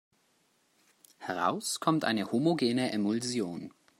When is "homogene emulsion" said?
2.31-3.71